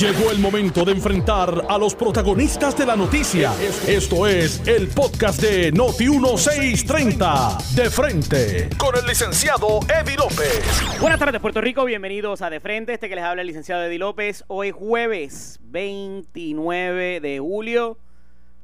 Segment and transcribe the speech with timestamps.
[0.00, 3.52] Llegó el momento de enfrentar a los protagonistas de la noticia.
[3.86, 7.74] Esto es el podcast de Noti1630.
[7.74, 10.64] De frente, con el licenciado Eddie López.
[11.00, 11.84] Buenas tardes, Puerto Rico.
[11.84, 12.94] Bienvenidos a De Frente.
[12.94, 14.44] Este que les habla el licenciado Eddie López.
[14.48, 17.98] Hoy jueves 29 de julio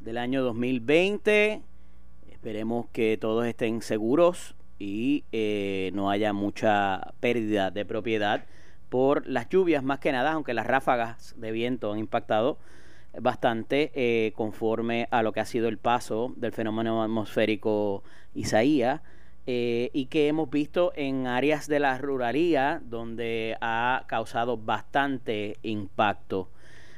[0.01, 1.63] del año 2020.
[2.33, 8.45] Esperemos que todos estén seguros y eh, no haya mucha pérdida de propiedad
[8.89, 12.59] por las lluvias más que nada, aunque las ráfagas de viento han impactado
[13.21, 18.03] bastante eh, conforme a lo que ha sido el paso del fenómeno atmosférico
[18.35, 19.01] Isaías
[19.47, 26.51] eh, y que hemos visto en áreas de la ruralía donde ha causado bastante impacto.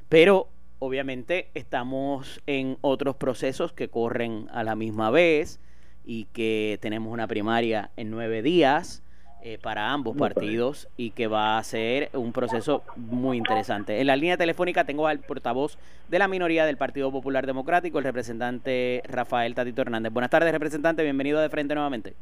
[0.08, 0.48] Pero
[0.80, 5.60] obviamente estamos en otros procesos que corren a la misma vez
[6.04, 9.04] y que tenemos una primaria en nueve días
[9.42, 13.98] eh, para ambos partidos y que va a ser un proceso muy interesante.
[13.98, 18.04] En la línea telefónica tengo al portavoz de la minoría del Partido Popular Democrático, el
[18.04, 20.12] representante Rafael Tatito Hernández.
[20.12, 22.14] Buenas tardes, representante, bienvenido de frente nuevamente.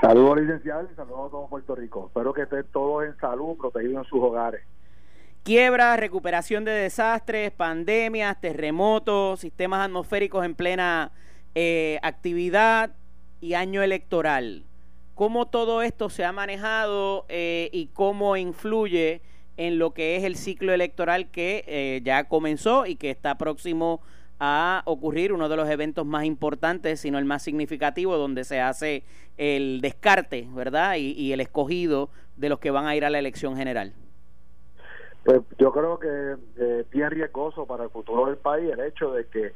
[0.00, 2.06] Saludos, licenciado, y saludos a todo Puerto Rico.
[2.08, 4.62] Espero que estén todos en salud, protegidos en sus hogares.
[5.44, 11.12] Quiebra, recuperación de desastres, pandemias, terremotos, sistemas atmosféricos en plena
[11.54, 12.90] eh, actividad
[13.40, 14.64] y año electoral
[15.16, 19.22] cómo todo esto se ha manejado eh, y cómo influye
[19.56, 24.02] en lo que es el ciclo electoral que eh, ya comenzó y que está próximo
[24.38, 29.04] a ocurrir, uno de los eventos más importantes, sino el más significativo, donde se hace
[29.38, 30.96] el descarte, ¿verdad?
[30.98, 33.94] Y, el escogido de los que van a ir a la elección general.
[35.24, 39.24] Pues yo creo que eh, bien riesgoso para el futuro del país el hecho de
[39.24, 39.54] que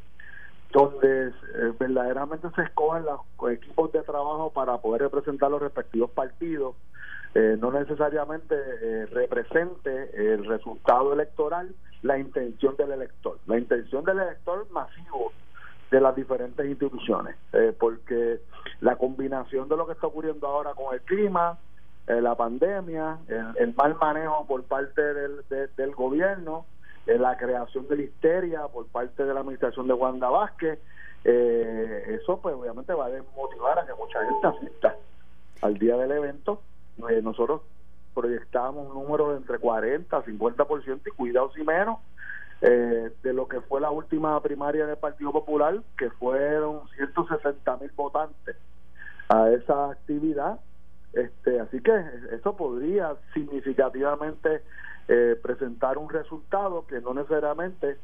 [0.72, 1.32] donde eh,
[1.78, 6.76] verdaderamente se escogen los equipos de trabajo para poder representar los respectivos partidos,
[7.34, 14.20] eh, no necesariamente eh, represente el resultado electoral, la intención del elector, la intención del
[14.20, 15.32] elector masivo
[15.90, 17.34] de las diferentes instituciones,
[17.80, 18.40] porque
[18.80, 21.58] la combinación de lo que está ocurriendo ahora con el clima,
[22.06, 23.18] la pandemia,
[23.58, 26.64] el, mal manejo por parte del, del gobierno,
[27.06, 30.78] la creación de la histeria por parte de la administración de Wanda Vázquez,
[31.24, 34.96] eh, eso pues obviamente va a desmotivar a que mucha gente asista
[35.62, 36.62] al día del evento.
[37.08, 37.62] Eh, nosotros
[38.14, 41.98] proyectamos un número de entre 40 a 50% y cuidados y menos
[42.62, 47.90] eh, de lo que fue la última primaria del Partido Popular, que fueron 160 mil
[47.96, 48.56] votantes
[49.28, 50.60] a esa actividad.
[51.12, 51.92] Este, así que
[52.32, 54.62] eso podría significativamente
[55.12, 57.96] eh, presentar un resultado que no necesariamente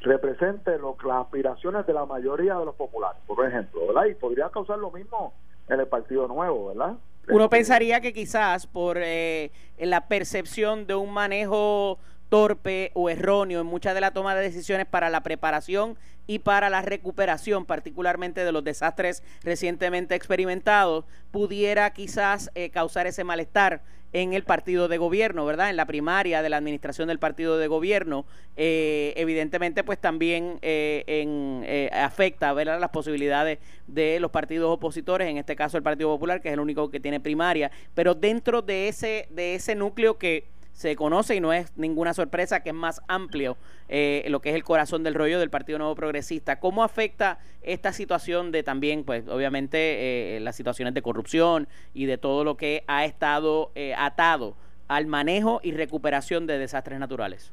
[0.00, 4.06] represente lo, las aspiraciones de la mayoría de los populares, por ejemplo, ¿verdad?
[4.06, 5.34] Y podría causar lo mismo
[5.68, 6.94] en el Partido Nuevo, ¿verdad?
[7.28, 11.98] Uno este, pensaría que quizás por eh, la percepción de un manejo
[12.30, 16.70] torpe o erróneo en muchas de la toma de decisiones para la preparación y para
[16.70, 23.82] la recuperación, particularmente de los desastres recientemente experimentados, pudiera quizás eh, causar ese malestar
[24.14, 25.68] en el partido de gobierno, ¿verdad?
[25.68, 28.24] En la primaria de la administración del partido de gobierno,
[28.56, 32.80] eh, evidentemente pues también eh, en, afecta ¿verdad?
[32.80, 36.60] las posibilidades de los partidos opositores, en este caso el Partido Popular, que es el
[36.60, 41.40] único que tiene primaria, pero dentro de ese, de ese núcleo que se conoce y
[41.40, 43.56] no es ninguna sorpresa que es más amplio
[43.88, 46.58] eh, lo que es el corazón del rollo del Partido Nuevo Progresista.
[46.58, 52.18] ¿Cómo afecta esta situación de también, pues obviamente, eh, las situaciones de corrupción y de
[52.18, 54.56] todo lo que ha estado eh, atado
[54.88, 57.52] al manejo y recuperación de desastres naturales?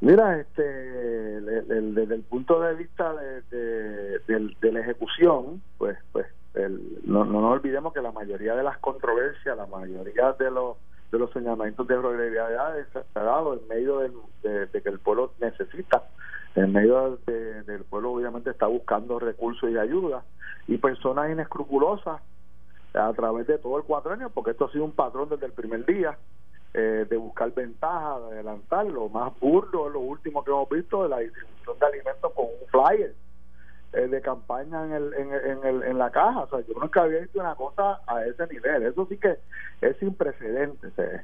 [0.00, 6.26] Mira, este, desde el, punto de vista de, de, la ejecución, pues, pues
[7.04, 10.76] no, no nos olvidemos que la mayoría de las controversias, la mayoría de los
[11.10, 13.98] de los señalamientos de irregularidad se ha dado en medio
[14.42, 16.04] de, que el pueblo necesita,
[16.54, 20.24] en medio de, del pueblo obviamente está buscando recursos y ayuda,
[20.66, 22.20] y personas inescrupulosas
[22.94, 25.52] a través de todo el cuatro años, porque esto ha sido un patrón desde el
[25.52, 26.18] primer día,
[26.74, 31.02] eh, de buscar ventajas, de adelantar, lo más burdo es lo último que hemos visto
[31.02, 33.14] de la distribución de alimentos con un flyer
[33.92, 36.40] eh, de campaña en, el, en, el, en la caja.
[36.40, 38.82] O sea, yo nunca había visto una cosa a ese nivel.
[38.82, 39.38] Eso sí que
[39.80, 40.92] es sin precedentes.
[40.98, 41.22] Eh,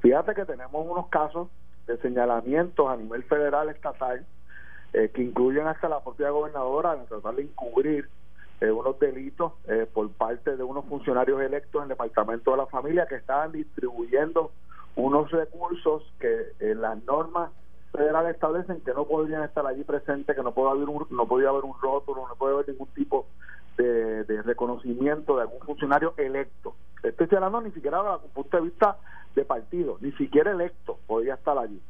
[0.00, 1.48] fíjate que tenemos unos casos
[1.86, 4.26] de señalamientos a nivel federal, estatal,
[4.92, 8.08] eh, que incluyen hasta la propia gobernadora en tratar de encubrir
[8.60, 9.54] unos delitos
[9.92, 14.52] por parte de unos funcionarios electos en el Departamento de la Familia que estaban distribuyendo
[14.94, 17.50] unos recursos que en las normas
[17.92, 21.50] federal establecen que no podrían estar allí presentes, que no puede haber un, no podía
[21.50, 23.26] haber un rótulo, no puede haber ningún tipo
[23.76, 26.74] de, reconocimiento de algún funcionario electo.
[27.02, 28.96] Estoy hablando ni siquiera desde el punto de vista
[29.34, 31.80] de partido, ni siquiera electo podía estar allí.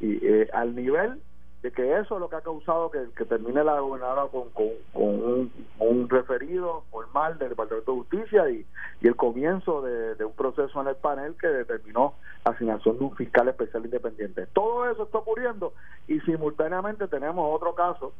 [0.00, 1.20] Y eh, al nivel
[1.62, 4.48] de que eso es lo que ha causado que, termine la gobernadora con,
[4.94, 8.66] un, referido formal del Departamento de Justicia y,
[9.02, 12.14] el comienzo de, un proceso en el panel que determinó
[12.44, 14.46] asignación de un fiscal especial independiente.
[14.54, 15.74] Todo eso está ocurriendo
[16.08, 18.14] y simultáneamente tenemos otro caso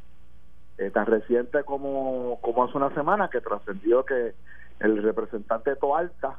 [0.77, 4.33] eh, tan reciente como, como hace una semana que trascendió que
[4.79, 6.37] el representante de Toalta,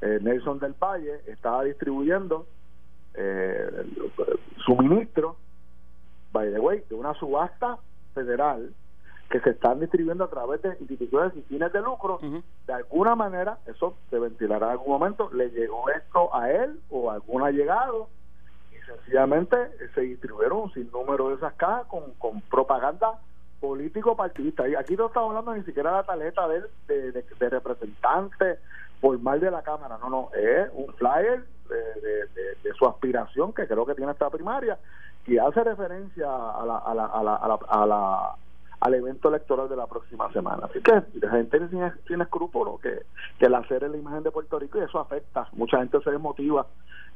[0.00, 2.46] eh, Nelson del Valle, estaba distribuyendo
[3.14, 3.86] eh,
[4.64, 5.36] suministro
[6.34, 7.78] by the way, de una subasta
[8.12, 8.74] federal
[9.30, 12.18] que se están distribuyendo a través de instituciones sin fines de lucro,
[12.66, 17.10] de alguna manera, eso se ventilará en algún momento, le llegó esto a él o
[17.10, 18.08] a algún allegado
[18.70, 19.56] y sencillamente
[19.94, 23.18] se distribuyeron un sinnúmero de esas cajas con, con propaganda
[23.60, 24.68] político partidista.
[24.68, 28.58] Y aquí no estamos hablando ni siquiera de la tarjeta de, de, de, representante
[29.00, 33.86] formal de la Cámara, no, no, es un flyer de, de, su aspiración que creo
[33.86, 34.78] que tiene esta primaria
[35.26, 38.36] y hace referencia a la, a la, a la, a la,
[38.80, 40.66] al evento electoral de la próxima semana.
[40.66, 43.02] Así que la gente tiene, tiene escrúpulos que,
[43.38, 45.48] que el hacer es la imagen de Puerto Rico y eso afecta.
[45.52, 46.66] Mucha gente se desmotiva,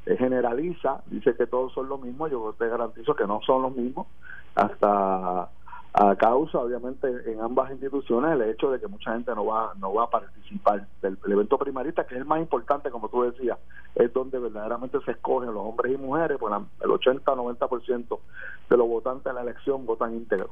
[0.06, 2.30] eh, generaliza, dice que todos son los mismos.
[2.30, 4.06] Yo te garantizo que no son los mismos.
[4.54, 5.50] Hasta
[6.00, 9.92] a causa obviamente en ambas instituciones el hecho de que mucha gente no va no
[9.92, 13.58] va a participar del, evento primarista que es el más importante como tú decías
[13.96, 18.18] es donde verdaderamente se escogen los hombres y mujeres pues el 80 90%
[18.70, 20.50] de los votantes de la elección votan íntegro.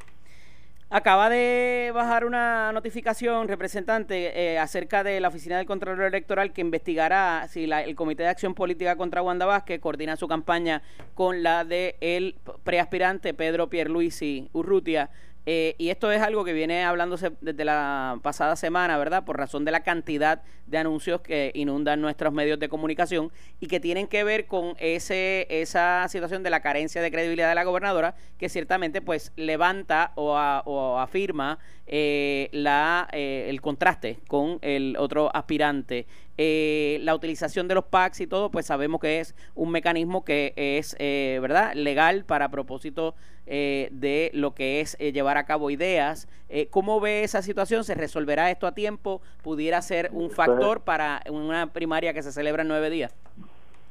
[0.88, 6.60] Acaba de bajar una notificación, representante, eh, acerca de la Oficina del Contralor Electoral que
[6.60, 10.82] investigará si la, el Comité de Acción Política contra Wanda Vázquez coordina su campaña
[11.14, 15.10] con la de el preaspirante Pedro Pierluisi Urrutia
[15.48, 19.24] eh, y esto es algo que viene hablándose desde la pasada semana, ¿verdad?
[19.24, 23.78] Por razón de la cantidad de anuncios que inundan nuestros medios de comunicación y que
[23.78, 28.16] tienen que ver con ese esa situación de la carencia de credibilidad de la gobernadora,
[28.38, 36.08] que ciertamente pues levanta o, afirma eh, la, eh, el contraste con el otro aspirante.
[36.36, 40.96] la utilización de los PACs y todo, pues sabemos que es un mecanismo que es,
[40.98, 43.14] ¿verdad?, legal para propósito
[43.48, 46.28] eh, de lo que es eh, llevar a cabo ideas.
[46.48, 47.84] Eh, ¿Cómo ve esa situación?
[47.84, 49.22] ¿Se resolverá esto a tiempo?
[49.44, 53.14] ¿Pudiera ser un factor para una primaria que se celebra en nueve días?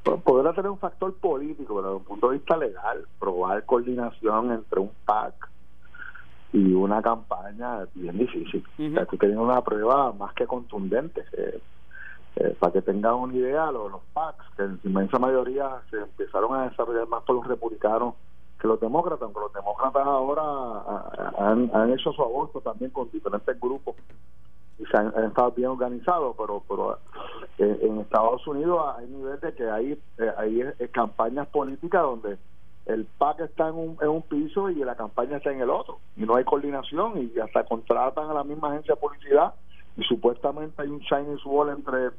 [0.04, 4.82] Podrá tener un factor político, pero desde un punto de vista legal, probar coordinación entre
[4.82, 5.34] un PAC
[6.52, 8.64] y una campaña es bien difícil.
[9.10, 11.24] Tú tienes una prueba más que contundente.
[12.60, 16.54] para que tengan una idea, los, los PACs, que en su inmensa mayoría se empezaron
[16.54, 18.16] a desarrollar más por los republicanos
[18.66, 23.96] los demócratas, aunque los demócratas ahora han, hecho su aborto también con diferentes grupos
[24.78, 26.98] y se han, estado bien organizados, pero pero
[27.58, 32.38] eh, en Estados Unidos hay nivel de que hay, eh, hay eh, campañas políticas donde
[32.86, 36.00] el PAC está en un, en un piso y la campaña está en el otro,
[36.16, 39.54] y no hay coordinación y hasta contratan a la misma agencia de publicidad
[39.98, 42.12] y supuestamente hay un Chinese wall entre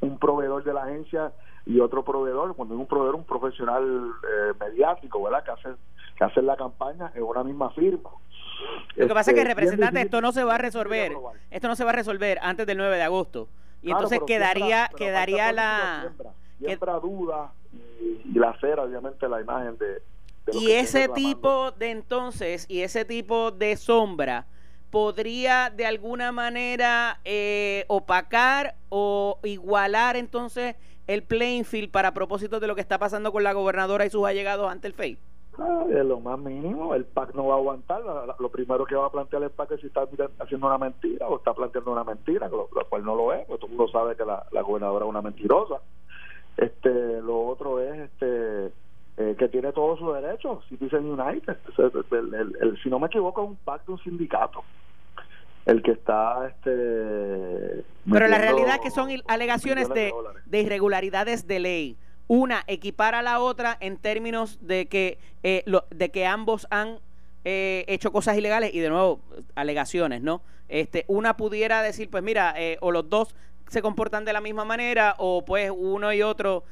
[0.00, 1.32] un proveedor de la agencia
[1.64, 3.82] y otro proveedor, cuando es un proveedor, un profesional
[4.22, 5.44] eh, mediático, ¿verdad?
[5.44, 5.68] Que hace,
[6.16, 8.10] que hace la campaña en una misma firma.
[8.94, 11.12] Lo que pasa es que, este, representante, esto no se va a resolver,
[11.50, 13.48] esto no se va a resolver antes del 9 de agosto.
[13.82, 16.12] Y entonces quedaría quedaría la...
[16.58, 17.52] Siembra, duda
[18.00, 20.02] y, la cera, obviamente, la imagen de...
[20.52, 24.46] y ese tipo de entonces, y ese tipo de sombra
[24.90, 30.76] podría de alguna manera eh, opacar o igualar entonces
[31.06, 34.26] el playing field para propósito de lo que está pasando con la gobernadora y sus
[34.26, 35.18] allegados ante el FEI?
[35.58, 38.02] Ah, es lo más mínimo, el PAC no va a aguantar.
[38.38, 40.06] Lo primero que va a plantear el PAC es si está
[40.38, 43.70] haciendo una mentira o está planteando una mentira, lo, cual no lo es, porque todo
[43.70, 45.80] el mundo sabe que la, gobernadora es una mentirosa.
[46.58, 48.72] Este, lo otro es este
[49.16, 51.56] eh, que tiene todos sus derechos, Citizen United.
[52.60, 54.62] El, si no me equivoco, es un PAC de un sindicato
[55.66, 60.12] el que está este pero la realidad es que son alegaciones de,
[60.46, 61.98] de, irregularidades de ley.
[62.28, 67.00] Una equipara a la otra en términos de que eh, de que ambos han
[67.44, 68.74] eh, hecho cosas ilegales.
[68.74, 69.20] Y de nuevo
[69.56, 73.34] alegaciones no este una pudiera decir pues mira eh, o los dos
[73.68, 76.64] se comportan de la misma manera o pues uno y otro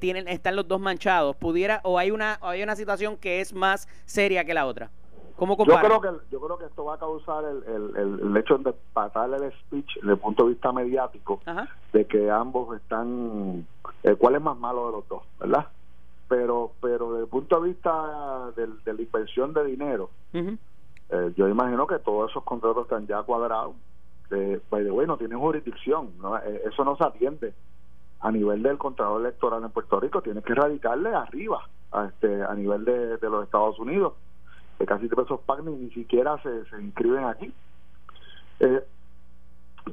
[0.00, 1.34] tienen están los dos manchados.
[1.36, 4.90] Pudiera o hay una hay una situación que es más seria que la otra.
[5.82, 7.64] Yo creo que yo creo que esto va a causar el,
[7.96, 11.40] el, el, hecho de patarle el speech desde el punto de vista mediático
[11.92, 13.66] de que ambos están
[14.04, 15.66] eh, cuál es más malo de los dos, ¿verdad?
[16.28, 21.48] Pero pero desde el punto de vista del, de la inversión de dinero, eh, yo
[21.48, 23.74] imagino que todos esos contratos están ya cuadrados.
[24.32, 26.10] Eh, by the way, tienen jurisdicción.
[26.44, 27.52] Eh, eso no se atiende
[28.20, 32.54] a nivel del Contralor Electoral en Puerto Rico, tiene que radicarle arriba, a, este, a
[32.54, 34.14] nivel de, los Estados Unidos.
[34.78, 37.52] Que casi esos PAC ni, siquiera se, se inscriben aquí.
[38.60, 38.84] Eh,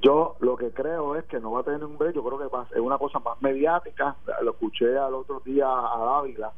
[0.02, 2.56] yo lo que creo es que no va a tener un break, yo creo que
[2.56, 4.16] va, es una cosa más mediática.
[4.42, 6.52] Lo escuché al otro día a Dávila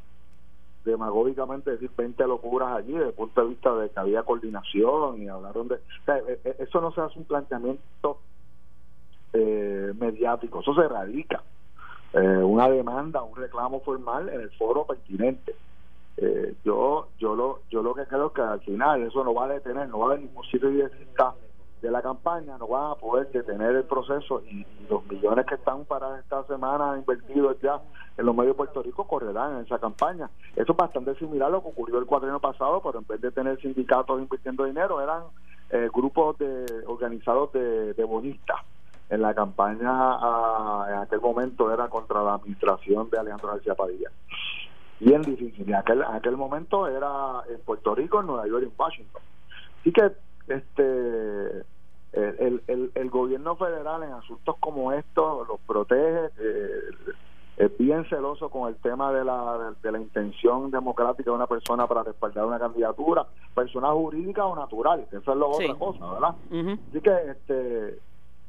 [0.84, 5.28] demagógicamente decir 20 locuras allí desde el punto de vista de que había coordinación y
[5.28, 5.76] hablaron de...
[5.76, 8.20] E, e, eso no se hace un planteamiento
[9.34, 11.44] eh, mediático, eso se radica.
[12.14, 15.56] Eh, una demanda, un reclamo formal en el foro pertinente.
[16.18, 19.46] Eh, yo yo lo yo lo que creo es que al final eso no va
[19.46, 20.92] a detener, no va a haber ningún sitio de
[21.82, 25.86] de la campaña no van a poder detener el proceso y, los millones que están
[25.86, 27.80] para esta semana invertidos ya
[28.18, 30.30] en los medios de Puerto Rico correrán en esa campaña.
[30.54, 33.32] Eso es bastante similar a lo que ocurrió el cuatrienio pasado, pero en vez de
[33.32, 35.24] tener sindicatos invirtiendo dinero, eran
[35.70, 38.58] eh, grupos de organizados de, bonistas.
[39.10, 40.18] En la campaña
[40.90, 44.10] en aquel momento era contra la administración de Alejandro García Padilla.
[45.00, 45.70] Bien difícil.
[45.70, 49.22] En aquel, en aquel momento era en Puerto Rico, en Nueva York y en Washington.
[49.80, 50.12] Así que
[50.52, 51.64] este
[52.14, 56.82] el, el, el, gobierno federal en asuntos como estos los protege eh,
[57.58, 61.88] es bien celoso con el tema de la, de, la intención democrática de una persona
[61.88, 66.36] para respaldar una candidatura, persona jurídica o natural, que eso es lo otra cosa, ¿verdad?
[66.90, 68.00] Así que este,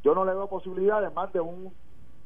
[0.03, 1.73] yo no le veo posibilidades más de un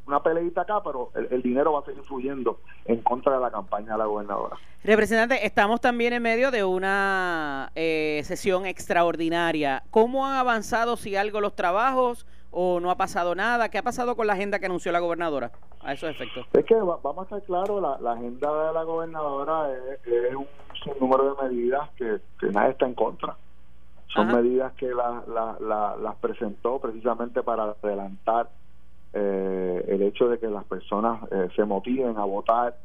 [0.06, 3.92] una peleita acá, pero el, dinero va a seguir fluyendo en contra de la campaña
[3.92, 4.56] de la gobernadora.
[4.84, 9.82] Representante, estamos también en medio de una eh, sesión extraordinaria.
[9.90, 13.68] ¿Cómo han avanzado, si algo, los trabajos o no ha pasado nada?
[13.68, 15.50] ¿Qué ha pasado con la agenda que anunció la gobernadora
[15.82, 16.46] a esos efectos?
[16.52, 19.72] Es que vamos a estar claros, la, agenda de la gobernadora
[20.04, 20.46] es, un,
[21.00, 22.20] número de medidas que,
[22.52, 23.36] nadie está en contra.
[24.14, 28.48] Son medidas que las presentó precisamente para adelantar
[29.18, 32.76] eh, el hecho de que las personas eh, se motiven a votar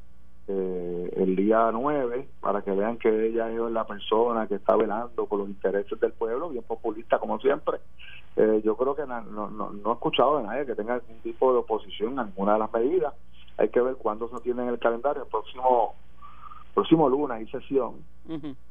[0.48, 5.26] eh, el día 9 para que vean que ella es la persona que está velando
[5.26, 7.80] por los intereses del pueblo, bien populista como siempre.
[8.38, 11.52] Eh, yo creo que no, no, no he escuchado de nadie que tenga algún tipo
[11.52, 13.14] de oposición a ninguna de las medidas.
[13.58, 15.24] Hay que ver cuándo se tiene en el calendario.
[15.24, 15.96] El próximo
[16.74, 18.04] próximo lunes hay sesión.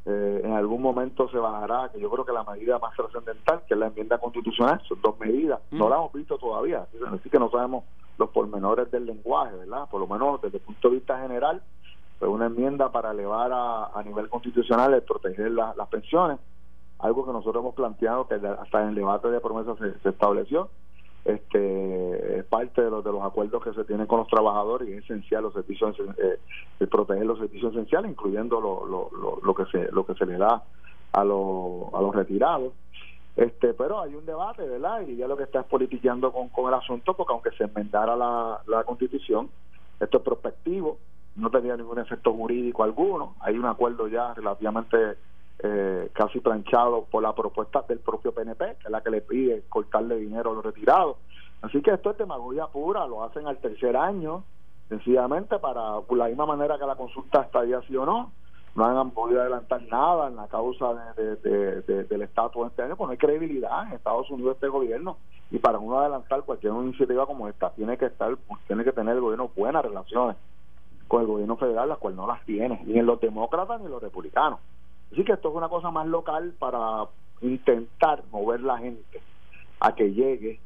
[0.07, 3.75] Eh, en algún momento se bajará, que yo creo que la medida más trascendental, que
[3.75, 5.61] es la enmienda constitucional, son dos medidas.
[5.71, 7.85] No la hemos visto todavía, así que no sabemos
[8.19, 9.89] los pormenores del lenguaje, ¿verdad?
[9.91, 11.63] Por lo menos desde el punto de vista general,
[12.19, 16.39] pues una enmienda para elevar a, a nivel constitucional el proteger las pensiones,
[16.99, 20.69] algo que nosotros hemos planteado que hasta en el debate de promesas se estableció
[21.25, 24.93] este es parte de los de los acuerdos que se tienen con los trabajadores y
[24.93, 29.93] es esencial los servicios eh, proteger los servicios esenciales incluyendo lo, lo, lo, que se
[29.93, 30.63] lo que se le da
[31.13, 32.73] a, los a los retirados.
[33.37, 36.69] Este pero hay un debate verdad y ya lo que está es politiqueando con, con
[36.69, 39.51] el asunto porque aunque se enmendara la, la constitución
[40.01, 40.99] esto es prospectivo
[41.37, 43.35] no tenía ningún efecto jurídico alguno.
[43.41, 45.17] Hay un acuerdo ya relativamente
[45.63, 49.65] eh, casi planchado por la propuesta del propio PNP, que es la que le pide
[49.69, 51.17] cortarle dinero a los retirados.
[51.63, 54.45] Así que esto es demagogia pura, lo hacen al tercer año,
[54.89, 58.33] sencillamente para, por la misma manera que la consulta está ahí así o no,
[58.75, 63.13] no han podido adelantar nada en la causa de, del estatus este año, pues no
[63.13, 65.19] hay credibilidad en Estados Unidos este gobierno
[65.51, 68.37] y para uno adelantar cualquier iniciativa como esta tiene que estar,
[68.67, 70.37] tiene que tener el gobierno buenas relaciones
[71.09, 73.93] con el gobierno federal, las cuales no las tiene, ni en los demócratas ni en
[73.93, 74.61] los republicanos.
[75.13, 77.09] Así que esto es una cosa más local para
[77.41, 79.21] intentar mover la gente
[79.81, 80.61] a que llegue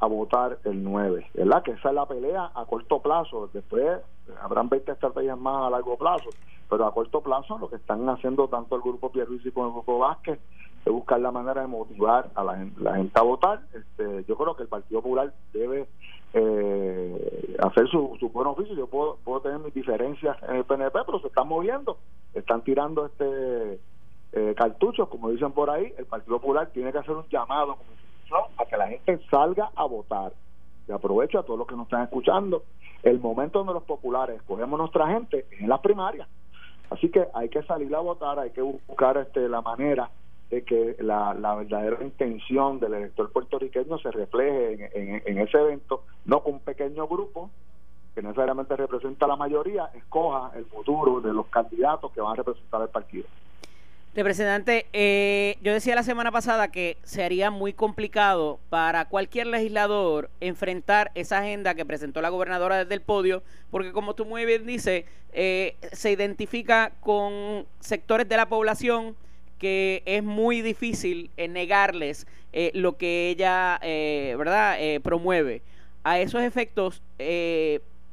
[0.00, 1.62] a votar el 9, ¿verdad?
[1.62, 3.50] Que esa es la pelea a corto plazo.
[3.52, 4.00] Después
[4.40, 6.30] habrán 20 estrategias más a largo plazo,
[6.68, 9.98] pero a corto plazo lo que están haciendo tanto el grupo Pierluisi como el grupo
[9.98, 10.38] Vázquez
[10.84, 13.62] es buscar la manera de motivar a la, gente a votar.
[13.72, 15.88] Este, yo creo que el Partido Popular debe
[16.32, 18.76] eh, hacer su, su buen oficio.
[18.76, 21.98] Yo puedo, puedo tener mis diferencias en el PNP, pero se están moviendo,
[22.38, 23.80] están tirando este
[24.32, 25.92] eh, cartuchos, como dicen por ahí.
[25.96, 27.76] El Partido Popular tiene que hacer un llamado
[28.58, 30.32] a que la gente salga a votar.
[30.86, 32.62] Y aprovecho a todos los que nos están escuchando.
[33.02, 36.28] El momento donde los populares escogemos nuestra gente es en las primarias.
[36.90, 40.10] Así que hay que salir a votar, hay que buscar este, la manera
[40.50, 46.54] de que la, verdadera intención del elector puertorriqueño se refleje en, ese evento, no con
[46.54, 47.50] un pequeño grupo
[48.14, 52.82] que necesariamente representa la mayoría, escoja el futuro de los candidatos que van a representar
[52.82, 53.26] el partido.
[54.18, 61.12] Representante, eh, yo decía la semana pasada que sería muy complicado para cualquier legislador enfrentar
[61.14, 65.04] esa agenda que presentó la gobernadora desde el podio, porque como tú muy bien dices,
[65.32, 69.14] eh, se identifica con sectores de la población
[69.58, 72.26] que es muy difícil eh, negarles
[72.72, 73.78] lo que ella,
[74.36, 75.62] verdad, promueve.
[76.02, 77.02] A esos efectos,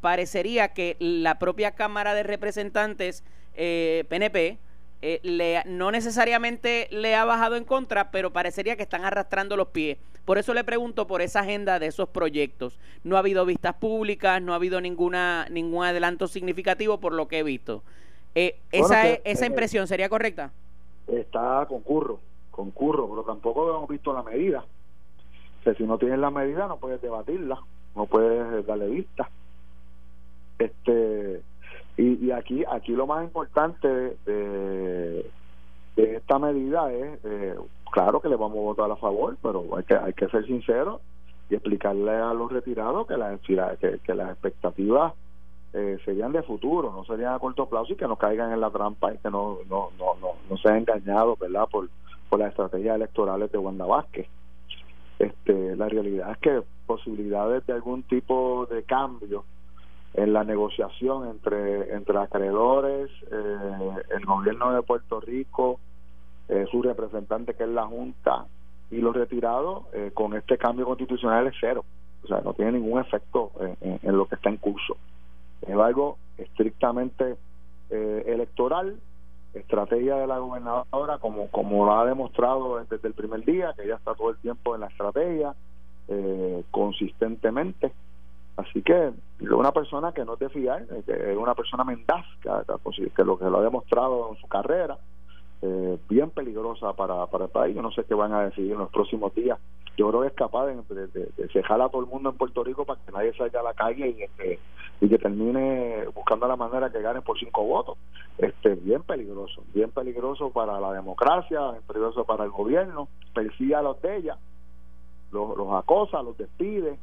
[0.06, 3.24] parecería que la propia Cámara de Representantes
[3.56, 4.60] eh, PNP
[5.02, 9.70] eh, le, no necesariamente le ha bajado en contra, pero parecería que están arrastrando los
[9.70, 9.98] pies.
[10.24, 12.78] Por eso le pregunto por esa agenda de esos proyectos.
[13.04, 17.40] No ha habido vistas públicas, no ha habido ninguna ningún adelanto significativo por lo que
[17.40, 17.82] he visto.
[18.36, 20.52] Eh, esa, esa impresión sería correcta.
[21.08, 22.20] Está concurro,
[22.52, 24.64] concurro, pero tampoco hemos visto la medida.
[25.66, 27.60] O si no tienes la medida no puedes debatirla,
[27.96, 29.28] no puedes darle vista.
[30.60, 31.42] Este
[31.98, 35.30] y, y aquí aquí lo más importante de,
[35.96, 37.56] esta medida es eh,
[37.92, 41.00] claro que le vamos a votar a favor pero hay que hay que ser sincero
[41.50, 45.14] y explicarle a los retirados que las que, que las expectativas
[45.74, 48.72] eh, serían de futuro no serían a corto plazo y que no caigan en la
[48.72, 51.90] trampa y que no no no no, no sean engañados verdad por
[52.30, 54.28] por las estrategias electorales de Wanda Vázquez.
[55.20, 59.44] Este la realidad es que posibilidades de algún tipo de cambio
[60.16, 65.80] en la negociación entre, entre acreedores, eh, el gobierno de Puerto Rico,
[66.48, 68.46] eh, su representante que es la Junta
[68.92, 71.84] y los retirados, eh, con este cambio constitucional es cero.
[72.24, 74.98] O sea, no tiene ningún efecto en, lo que está en curso.
[75.62, 77.36] Es algo estrictamente
[77.92, 78.98] electoral,
[79.54, 83.98] estrategia de la gobernadora, como, como lo ha demostrado desde el primer día, que ella
[83.98, 85.54] está todo el tiempo en la estrategia,
[86.72, 87.92] consistentemente
[88.58, 92.26] Así que es una persona que no es de fiar, eh, es una persona mendaz,
[92.42, 94.98] que, lo que lo ha demostrado en su carrera,
[95.62, 97.76] eh, bien peligrosa para, para el país.
[97.76, 99.60] Yo no sé qué van a decidir en los próximos días.
[99.98, 102.86] Yo creo que es capaz de, de, cejar a todo el mundo en Puerto Rico
[102.86, 104.60] para que nadie salga a la calle y, este,
[105.00, 107.98] y que termine buscando la manera que gane por cinco votos.
[108.38, 113.82] Este, bien peligroso, bien peligroso para la democracia, bien peligroso para el gobierno, persigue a
[113.82, 114.38] los de ella,
[115.32, 117.00] los, los acosa, los despide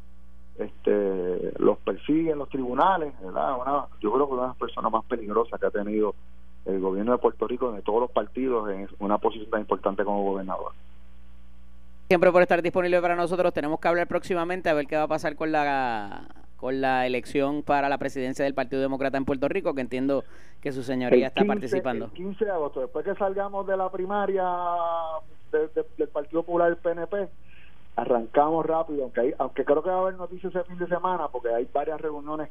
[0.58, 3.56] este los persiguen los tribunales, ¿verdad?
[4.00, 6.14] yo creo que una de las personas más peligrosas que ha tenido
[6.64, 10.22] el gobierno de Puerto Rico de todos los partidos en una posición tan importante como
[10.22, 10.72] gobernador.
[12.08, 15.08] Siempre por estar disponible para nosotros, tenemos que hablar próximamente a ver qué va a
[15.08, 16.26] pasar con la
[16.62, 20.22] con la elección para la presidencia del Partido Demócrata en Puerto Rico, que entiendo
[20.60, 22.04] que su señoría está participando.
[22.04, 24.44] El 15 de agosto, después que salgamos de la primaria
[25.50, 27.28] del Partido Popular del PNP,
[27.96, 31.28] arrancamos rápido, aunque, hay, aunque creo que va a haber noticias ese fin de semana,
[31.28, 32.50] porque hay varias reuniones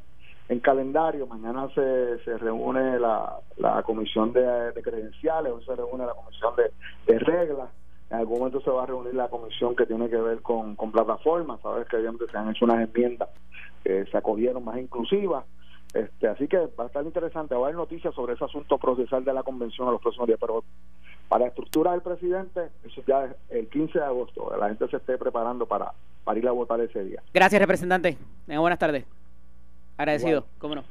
[0.50, 1.28] en calendario.
[1.28, 3.40] Mañana se, se reúne la,
[3.86, 6.72] comisión de, credenciales, hoy se reúne la comisión de,
[7.12, 7.70] de, reglas.
[8.10, 10.92] En algún momento se va a reunir la comisión que tiene que ver con, con
[10.92, 11.62] plataformas.
[11.62, 13.30] Sabes que se han hecho unas enmiendas
[13.84, 15.46] que se acogieron más inclusivas.
[15.94, 17.56] Este, así que va a estar interesante.
[17.56, 20.40] Va a haber noticias sobre ese asunto procesal de la convención a los próximos días.
[20.42, 20.64] Pero
[21.32, 24.54] para la estructura del presidente, eso ya es el 15 de agosto.
[24.60, 25.94] La gente se esté preparando para,
[26.26, 27.24] para ir a votar ese día.
[27.34, 28.18] Gracias, representante.
[28.48, 29.06] buenas tardes.
[29.96, 30.84] Agradecido, cómo no.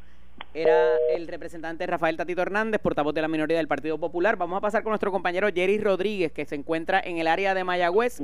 [0.55, 4.37] Era el representante Rafael Tatito Hernández, portavoz de la minoría del Partido Popular.
[4.37, 7.63] Vamos a pasar con nuestro compañero Jerry Rodríguez, que se encuentra en el área de
[7.63, 8.23] Mayagüez,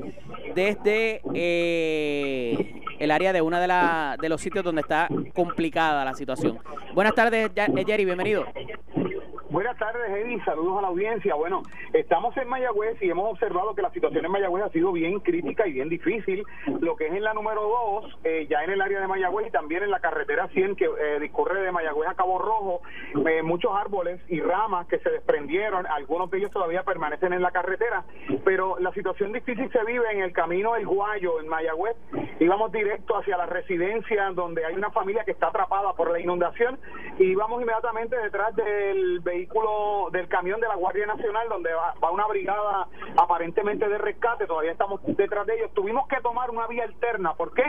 [0.54, 6.14] desde eh, el área de uno de, la, de los sitios donde está complicada la
[6.14, 6.60] situación.
[6.94, 7.50] Buenas tardes,
[7.86, 8.46] Jerry, bienvenido.
[9.56, 10.44] Buenas tardes, Eddie.
[10.44, 11.34] Saludos a la audiencia.
[11.34, 11.62] Bueno,
[11.94, 15.66] estamos en Mayagüez y hemos observado que la situación en Mayagüez ha sido bien crítica
[15.66, 16.44] y bien difícil.
[16.80, 19.50] Lo que es en la número 2, eh, ya en el área de Mayagüez y
[19.50, 22.82] también en la carretera 100 que eh, discurre de Mayagüez a Cabo Rojo,
[23.26, 25.86] eh, muchos árboles y ramas que se desprendieron.
[25.86, 28.04] Algunos de ellos todavía permanecen en la carretera,
[28.44, 31.96] pero la situación difícil se vive en el camino del Guayo, en Mayagüez.
[32.40, 36.78] Íbamos directo hacia la residencia donde hay una familia que está atrapada por la inundación
[37.18, 39.45] y vamos inmediatamente detrás del vehículo
[40.10, 45.00] del camión de la Guardia Nacional donde va, una brigada aparentemente de rescate, todavía estamos
[45.04, 45.72] detrás de ellos.
[45.74, 47.64] Tuvimos que tomar una vía alterna, ¿por qué?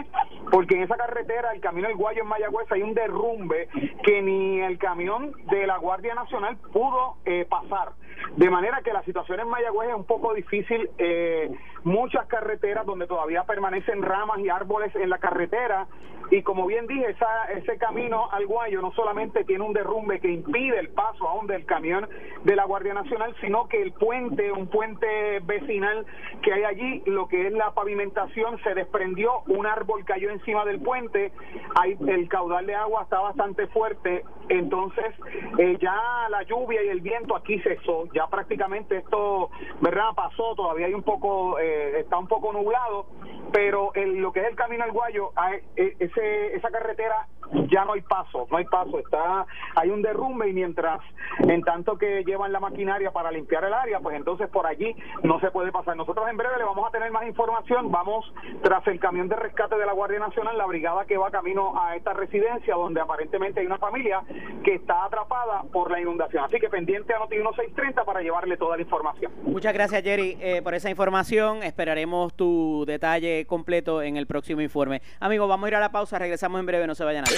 [0.51, 3.67] Porque en esa carretera, el camino del Guayo en Mayagüez, hay un derrumbe
[4.03, 7.93] que ni el camión de la Guardia Nacional pudo eh, pasar.
[8.35, 10.89] De manera que la situación en Mayagüez es un poco difícil.
[10.97, 11.51] Eh,
[11.83, 15.87] muchas carreteras donde todavía permanecen ramas y árboles en la carretera.
[16.29, 20.29] Y como bien dije, esa, ese camino al Guayo no solamente tiene un derrumbe que
[20.29, 22.07] impide el paso aún del camión
[22.43, 26.05] de la Guardia Nacional, sino que el puente, un puente vecinal
[26.41, 30.81] que hay allí, lo que es la pavimentación, se desprendió, un árbol cayó encima del
[30.81, 31.31] puente,
[31.79, 35.15] hay, el caudal de agua está bastante fuerte, entonces
[35.57, 40.09] eh, ya la lluvia y el viento aquí cesó, ya prácticamente esto, ¿verdad?
[40.15, 41.59] Pasó, todavía hay un poco...
[41.59, 43.05] Eh, está un poco nublado,
[43.51, 45.31] pero lo que es el camino al Guayo,
[45.75, 47.27] e, ese, esa carretera
[47.69, 50.99] ya no hay paso, no hay paso, está hay un derrumbe y mientras
[51.39, 55.39] en tanto que llevan la maquinaria para limpiar el área, pues entonces por allí no
[55.39, 55.95] se puede pasar.
[55.95, 58.25] Nosotros en breve le vamos a tener más información, vamos
[58.63, 61.95] tras el camión de rescate de la Guardia Nacional, la brigada que va camino a
[61.95, 64.21] esta residencia donde aparentemente hay una familia
[64.63, 66.43] que está atrapada por la inundación.
[66.43, 69.31] Así que pendiente a Noti 1630 para llevarle toda la información.
[69.43, 75.01] Muchas gracias Jerry eh, por esa información, esperaremos tu detalle completo en el próximo informe.
[75.19, 77.36] Amigos, vamos a ir a la pausa, regresamos en breve, no se vayan a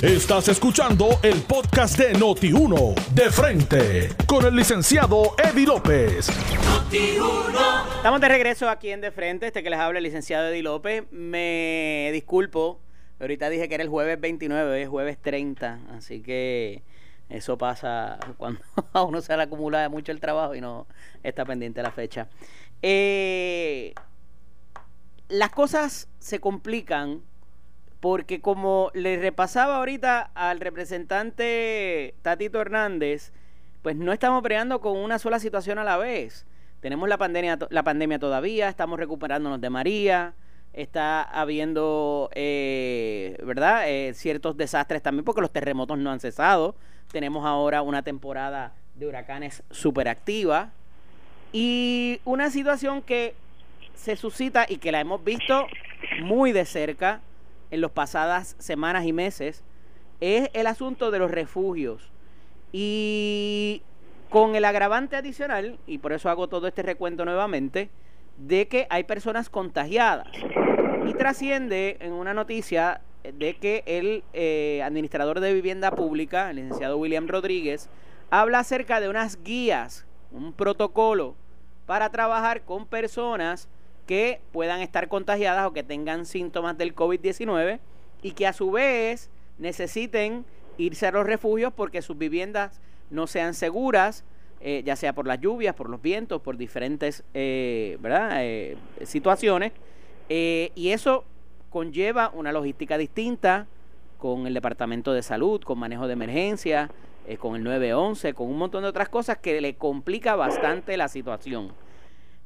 [0.00, 6.30] Estás escuchando el podcast de Noti1, de frente, con el licenciado Eddie López.
[7.96, 11.04] Estamos de regreso aquí en De Frente, este que les habla el licenciado Eddie López.
[11.10, 12.80] Me disculpo,
[13.20, 16.82] ahorita dije que era el jueves 29, es jueves 30, así que
[17.28, 18.60] eso pasa cuando
[18.94, 20.86] a uno se le acumula mucho el trabajo y no
[21.22, 22.28] está pendiente la fecha.
[22.80, 23.92] Eh,
[25.28, 27.20] las cosas se complican
[28.00, 33.32] porque como le repasaba ahorita al representante Tatito Hernández,
[33.82, 36.46] pues no estamos peleando con una sola situación a la vez.
[36.80, 40.34] Tenemos la pandemia, la pandemia todavía, estamos recuperándonos de María,
[40.72, 43.88] está habiendo, eh, ¿verdad?
[43.88, 46.76] Eh, ciertos desastres también porque los terremotos no han cesado.
[47.10, 50.70] Tenemos ahora una temporada de huracanes súper activa
[51.52, 53.34] y una situación que
[53.94, 55.66] se suscita y que la hemos visto
[56.22, 57.20] muy de cerca
[57.70, 59.62] en las pasadas semanas y meses
[60.20, 62.10] es el asunto de los refugios.
[62.72, 63.82] Y
[64.30, 67.90] con el agravante adicional, y por eso hago todo este recuento nuevamente,
[68.36, 70.28] de que hay personas contagiadas.
[71.06, 76.98] Y trasciende en una noticia de que el eh, administrador de vivienda pública, el licenciado
[76.98, 77.88] William Rodríguez,
[78.30, 81.34] habla acerca de unas guías, un protocolo
[81.86, 83.68] para trabajar con personas
[84.06, 87.80] que puedan estar contagiadas o que tengan síntomas del COVID-19
[88.22, 90.44] y que a su vez necesiten
[90.78, 94.24] irse a los refugios porque sus viviendas no sean seguras,
[94.60, 97.98] eh, ya sea por las lluvias, por los vientos, por diferentes eh.
[98.02, 99.72] Eh, situaciones.
[100.28, 101.24] y eso
[101.70, 103.66] conlleva una logística distinta
[104.18, 106.90] con el Departamento de Salud, con manejo de emergencia,
[107.38, 111.72] con el 911, con un montón de otras cosas que le complica bastante la situación.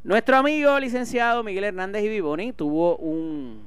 [0.02, 3.60] Nuestro amigo licenciado Miguel Hernández y Vivoni tuvo un,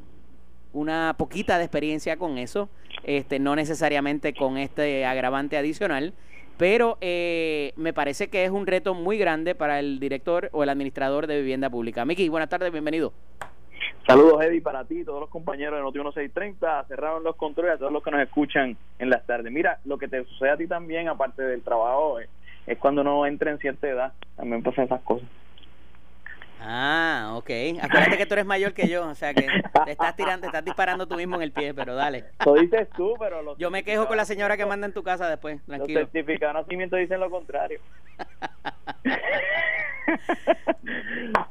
[0.74, 2.70] una poquita de experiencia con eso,
[3.04, 6.16] este, no necesariamente con este agravante adicional,
[6.58, 10.70] pero eh, me parece que es un reto muy grande para el director o el
[10.70, 12.04] administrador de vivienda pública.
[12.04, 13.14] Miki, buenas tardes, bienvenido.
[14.08, 17.92] Saludos, Eddie, para ti, todos los compañeros de Noti 1630, cerraron los controles a todos
[17.92, 19.54] los que nos escuchan en las tardes.
[19.54, 22.28] Mira, lo que te sucede a ti también, aparte del trabajo, es,
[22.66, 25.30] es cuando uno entra en cierta edad, también pasan esas cosas.
[26.66, 27.50] Ah, ok.
[27.82, 29.48] Acuérdate que tú eres mayor que yo, o sea que
[29.86, 32.26] te estás tirando, te estás disparando tú mismo en el pie, pero dale.
[32.46, 35.30] Lo dices tú, pero Yo me quejo con la señora que manda en tu casa
[35.30, 36.00] después, tranquilo.
[36.00, 37.82] Los certificados de nacimiento dicen lo contrario.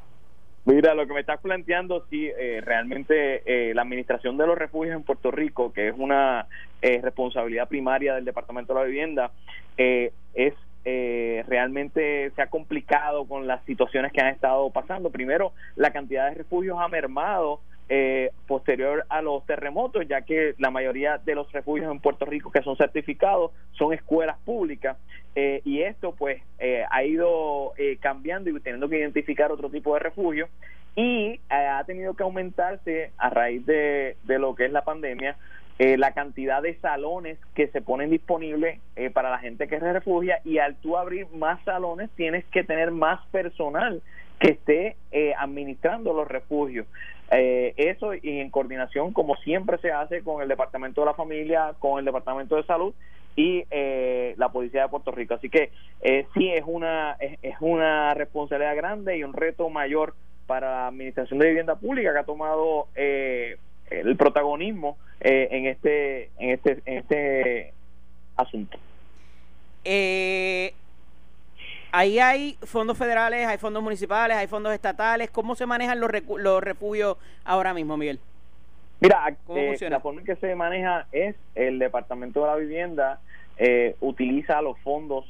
[0.64, 4.94] Mira, lo que me estás planteando, sí, eh, realmente eh, la administración de los refugios
[4.94, 6.46] en Puerto Rico, que es una
[6.81, 9.33] eh, responsabilidad primaria del Departamento de la Vivienda,
[9.77, 15.11] es eh, realmente se ha complicado con las situaciones que han estado pasando.
[15.11, 17.61] Primero, la cantidad de refugios ha mermado
[17.95, 22.51] eh, posterior a los terremotos, ya que la mayoría de los refugios en Puerto Rico
[22.51, 24.97] que son certificados son escuelas públicas
[25.35, 30.01] eh, y esto pues eh, ha ido cambiando y teniendo que identificar otro tipo de
[30.01, 30.49] refugio
[30.97, 35.37] y ha tenido que aumentarse a raíz de, de lo que es la pandemia
[35.78, 39.92] eh, la cantidad de salones que se ponen disponibles eh, para la gente que se
[39.92, 44.02] refugia y al tú abrir más salones tienes que tener más personal
[44.38, 46.87] que esté eh, administrando los refugios.
[47.30, 51.98] eso y en coordinación como siempre se hace con el Departamento de la Familia, con
[51.98, 52.92] el Departamento de Salud
[53.37, 53.64] y
[54.37, 55.35] la Policía de Puerto Rico.
[55.35, 55.70] Así que
[56.35, 60.14] sí es una, es, es una responsabilidad grande y un reto mayor
[60.46, 63.56] para la Administración de Vivienda Pública que ha tomado eh,
[64.00, 67.72] el protagonismo eh, en este en este en este
[68.37, 68.78] asunto.
[69.85, 70.72] Eh,
[71.90, 75.31] ahí hay fondos federales hay fondos municipales hay fondos estatales.
[75.31, 78.18] Cómo se manejan los los refugios ahora mismo Miguel
[79.00, 83.20] mira eh, la forma en que se maneja es el departamento de la vivienda
[84.00, 85.24] utiliza los fondos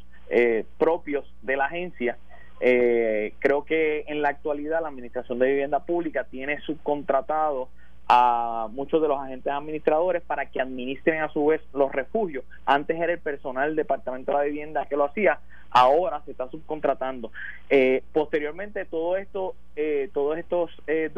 [0.78, 2.16] propios de la agencia.
[2.60, 7.68] Creo que en la actualidad la administración de vivienda pública tiene subcontratado
[8.08, 12.44] a muchos de los agentes administradores para que administren a su vez los refugios.
[12.66, 15.38] Antes era el personal del Departamento de la Vivienda que lo hacía,
[15.70, 17.30] ahora se está subcontratando.
[17.70, 21.10] Eh, posteriormente todo esto, eh, todos estos eh,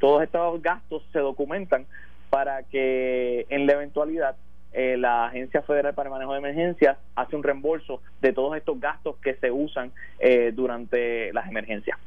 [0.00, 1.86] todos estos gastos se documentan
[2.30, 4.36] para que en la eventualidad
[4.72, 8.78] eh, la Agencia Federal para el Manejo de Emergencias hace un reembolso de todos estos
[8.78, 11.98] gastos que se usan eh, durante las emergencias.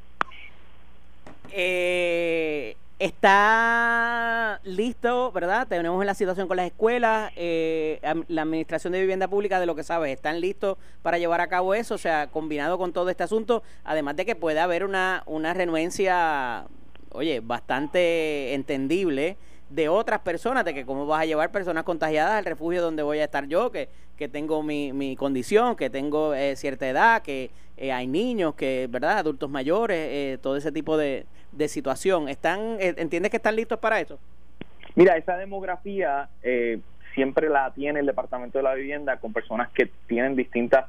[1.51, 5.67] Eh, está listo, ¿verdad?
[5.67, 9.83] Tenemos la situación con las escuelas, eh, la Administración de Vivienda Pública, de lo que
[9.83, 13.63] sabes, están listos para llevar a cabo eso, o sea, combinado con todo este asunto,
[13.83, 16.65] además de que puede haber una, una renuencia,
[17.11, 19.37] oye, bastante entendible
[19.69, 23.19] de otras personas, de que cómo vas a llevar personas contagiadas al refugio donde voy
[23.19, 27.49] a estar yo, que, que tengo mi, mi condición, que tengo eh, cierta edad, que
[27.77, 29.17] eh, hay niños, que, ¿verdad?
[29.17, 32.29] Adultos mayores, eh, todo ese tipo de, de situación.
[32.29, 34.19] ¿Están, ¿Entiendes que están listos para eso?
[34.95, 36.29] Mira, esa demografía
[37.15, 40.85] siempre la tiene el Departamento de la Vivienda con personas que tienen distintas,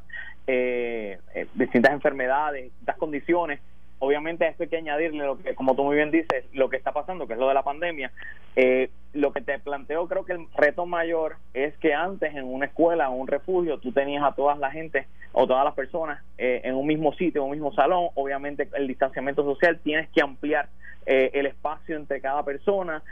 [1.55, 3.61] distintas enfermedades, distintas condiciones
[4.05, 6.77] obviamente a esto hay que añadirle lo que, como tú muy bien dices, lo que
[6.77, 8.13] está pasando, que es lo de la pandemia.
[8.57, 12.67] Eh, lo que te planteo, creo que el reto mayor es que antes en una
[12.67, 16.61] escuela o un refugio tú tenías a todas la gente o todas las personas eh,
[16.65, 18.09] en un mismo sitio, en un mismo salón.
[18.15, 20.69] Obviamente el distanciamiento social tienes que ampliar
[21.07, 23.03] eh, el espacio entre cada persona,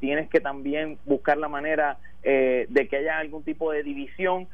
[0.00, 4.46] tienes que también buscar la manera de que haya algún tipo de división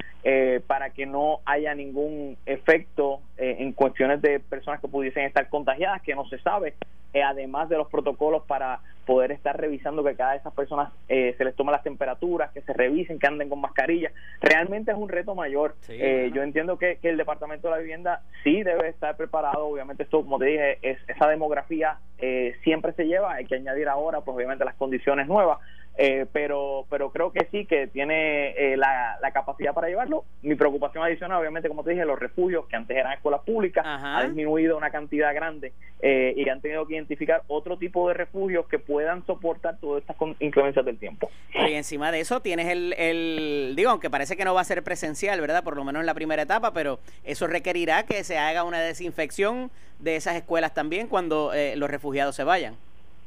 [0.66, 6.14] para que no haya ningún efecto en cuestiones de personas que pudiesen estar contagiadas, que
[6.14, 6.74] no se sabe,
[7.14, 11.44] además de los protocolos para poder estar revisando que cada de esas personas eh, se
[11.44, 14.12] les tome las temperaturas, que se revisen, que anden con mascarilla.
[14.40, 15.74] Realmente es un reto mayor.
[15.88, 19.66] Eh, yo entiendo que, el Departamento de la Vivienda sí debe estar preparado.
[19.66, 23.34] Obviamente esto, como te dije, es, esa demografía eh, siempre se lleva.
[23.34, 25.58] Hay que añadir ahora, pues obviamente las condiciones nuevas.
[25.96, 30.24] Eh, pero pero creo que sí que tiene eh, la, capacidad para llevarlo.
[30.42, 34.24] Mi preocupación adicional obviamente como te dije los refugios que antes eran escuelas públicas ha
[34.24, 38.78] disminuido una cantidad grande eh, y han tenido que identificar otro tipo de refugios que
[38.78, 41.30] puedan soportar todas estas inclemencias del tiempo.
[41.54, 44.82] Y encima de eso tienes el, el digo aunque parece que no va a ser
[44.82, 48.64] presencial verdad por lo menos en la primera etapa pero eso requerirá que se haga
[48.64, 52.74] una desinfección de esas escuelas también cuando los refugiados se vayan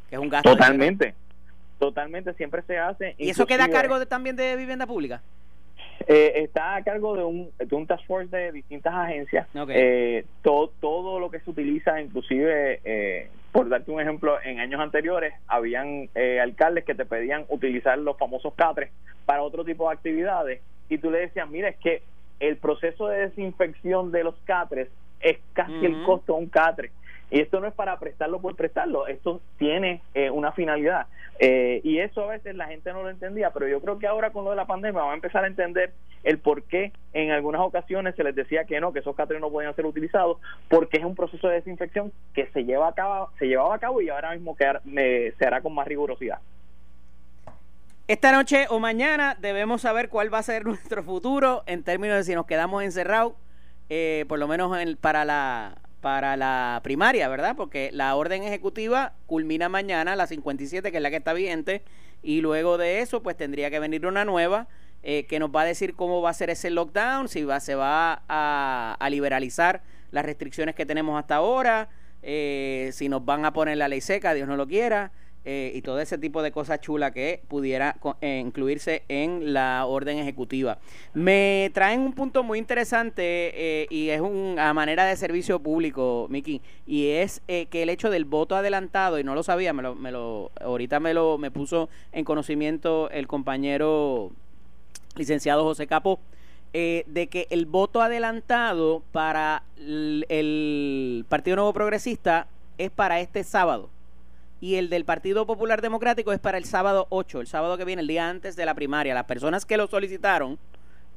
[0.10, 1.13] que es un gasto totalmente
[1.84, 3.13] Totalmente, siempre se hace.
[3.17, 5.22] ¿Y eso queda a cargo de, también de vivienda pública?
[6.08, 9.50] Eh, está a cargo de un, de un task force de distintas agencias.
[9.67, 14.80] Eh, todo, todo lo que se utiliza, inclusive, eh, por darte un ejemplo, en años
[14.80, 16.10] anteriores habían
[16.41, 18.89] alcaldes que te pedían utilizar los famosos catres
[19.26, 22.02] para otro tipo de actividades y tú le decías, mira, es que
[22.39, 24.88] el proceso de desinfección de los catres
[25.19, 26.91] es casi el costo de un catre.
[27.34, 31.08] Y esto no es para prestarlo por prestarlo, esto tiene una finalidad.
[31.39, 34.32] Eh, y eso a veces la gente no lo entendía, pero yo creo que ahora
[34.32, 35.91] con lo de la pandemia va a empezar a entender
[36.24, 39.50] el por qué en algunas ocasiones se les decía que no, que esos catres no
[39.50, 40.38] podían ser utilizados,
[40.69, 44.02] porque es un proceso de desinfección que se lleva a cabo, se llevaba a cabo
[44.02, 46.39] y ahora mismo que, se hará con más rigurosidad.
[48.08, 52.24] Esta noche o mañana debemos saber cuál va a ser nuestro futuro en términos de
[52.24, 53.34] si nos quedamos encerrados,
[53.89, 57.56] eh, por lo menos para la para la primaria, ¿verdad?
[57.56, 61.82] Porque la orden ejecutiva culmina mañana, la 57, que es la que está vigente,
[62.22, 64.68] y luego de eso, pues tendría que venir una nueva
[65.02, 67.76] eh, que nos va a decir cómo va a ser ese lockdown, si va, se
[67.76, 71.88] va a, liberalizar las restricciones que tenemos hasta ahora,
[72.22, 75.13] eh, si nos van a poner la ley seca, Dios no lo quiera,
[75.46, 80.18] eh, y todo ese tipo de cosas chulas que pudiera eh, incluirse en la orden
[80.18, 80.78] ejecutiva.
[81.14, 86.62] Me traen un punto muy interesante eh, y es una manera de servicio público, Miki,
[86.88, 90.12] y es que el hecho del voto adelantado, y no lo sabía, me lo, me
[90.12, 94.32] lo, ahorita me lo me puso en conocimiento el compañero
[95.16, 96.20] licenciado José Capo,
[96.72, 103.90] de que el voto adelantado para el Partido Nuevo Progresista es para este sábado
[104.63, 108.02] y el del Partido Popular Democrático es para el sábado 8, el sábado que viene,
[108.02, 109.13] el día antes de la primaria.
[109.13, 110.58] Las personas que lo solicitaron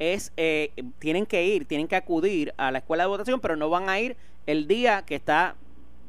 [0.01, 3.71] es eh, tienen que ir, tienen que acudir a la escuela de votación, pero no
[3.71, 5.55] van a ir el día que está,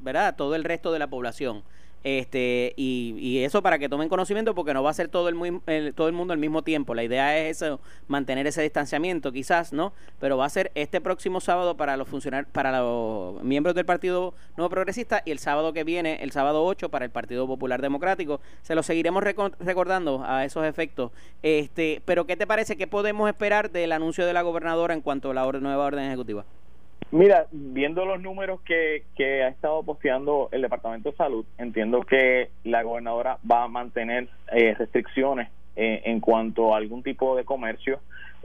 [0.01, 0.35] ¿verdad?
[0.35, 1.61] Todo el resto de la población.
[2.03, 5.93] Este, y, y, eso para que tomen conocimiento porque no va a ser todo el,
[5.93, 6.95] todo el mundo al mismo tiempo.
[6.95, 9.93] La idea es eso, mantener ese distanciamiento quizás, ¿no?
[10.19, 14.33] Pero va a ser este próximo sábado para los funcionarios, para los miembros del Partido
[14.55, 18.39] Nuevo Progresista y el sábado que viene, el sábado 8 para el Partido Popular Democrático.
[18.61, 21.11] Se lo seguiremos recordando a esos efectos.
[21.43, 25.31] Este, pero ¿qué te parece que podemos esperar del anuncio de la gobernadora en cuanto
[25.31, 26.45] a la nueva orden ejecutiva?
[27.11, 32.49] Mira, viendo los números que, que ha estado posteando el Departamento de Salud, entiendo que
[32.65, 37.99] la gobernadora va a mantener eh, restricciones eh, en cuanto a algún tipo de comercio.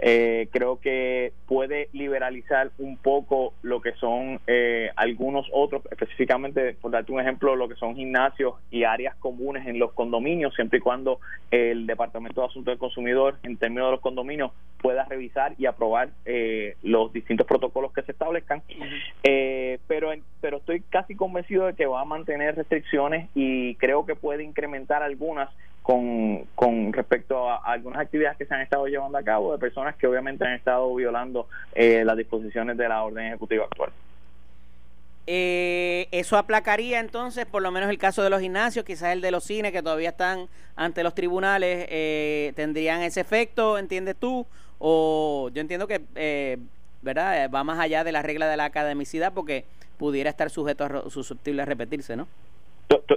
[0.05, 6.91] Eh, creo que puede liberalizar un poco lo que son eh, algunos otros, específicamente, por
[6.91, 10.83] darte un ejemplo, lo que son gimnasios y áreas comunes en los condominios, siempre y
[10.83, 11.21] cuando
[11.53, 16.11] el Departamento de Asuntos del Consumidor, en términos de los condominios, pueda revisar y aprobar
[16.25, 18.61] eh, los distintos protocolos que se establezcan.
[19.87, 24.43] pero, pero estoy casi convencido de que va a mantener restricciones y creo que puede
[24.43, 25.49] incrementar algunas
[25.83, 29.97] con, con respecto a, algunas actividades que se han estado llevando a cabo de personas
[29.97, 33.91] que obviamente han estado violando eh, las disposiciones de la orden ejecutiva actual.
[35.27, 39.31] Eh, eso aplacaría entonces por lo menos el caso de los gimnasios, quizás el de
[39.31, 44.47] los cines que todavía están ante los tribunales, eh, tendrían ese efecto, ¿entiendes tú?
[44.79, 46.59] O yo entiendo que, eh,
[47.03, 47.49] ¿verdad?
[47.51, 49.65] Va más allá de la regla de la academicidad porque
[49.97, 52.27] pudiera estar sujeto a susceptible a repetirse, ¿no?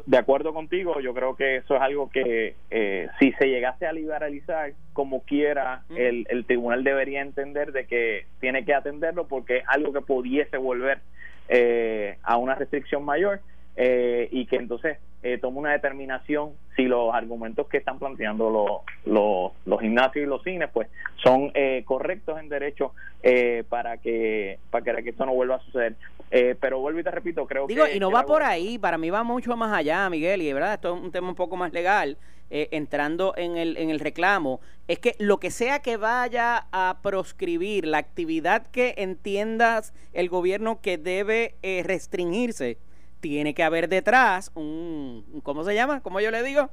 [0.06, 3.94] De acuerdo contigo, yo creo que eso es algo que eh, si se llegase a
[3.94, 9.64] liberalizar como quiera, el, el tribunal debería entender de que tiene que atenderlo porque es
[9.68, 11.00] algo que pudiese volver
[11.48, 13.40] eh, a una restricción mayor
[13.76, 19.52] eh, y que entonces eh, tome una determinación si los argumentos que están planteando los,
[19.66, 20.88] los, gimnasios y los cines pues
[21.24, 25.96] son eh, correctos en derecho eh, para que para que esto no vuelva a suceder.
[26.30, 29.10] Pero vuelvo y te repito creo digo que y no va por ahí para mí
[29.10, 31.74] va mucho más allá Miguel y de verdad esto es un tema un poco más
[31.74, 32.20] legal
[32.52, 37.88] entrando en el, en el reclamo, es que lo que sea que vaya a proscribir,
[37.88, 42.78] la actividad que entiendas el gobierno que debe restringirse,
[43.26, 46.00] tiene que haber detrás un, ¿cómo se llama?
[46.02, 46.70] ¿Cómo yo le digo?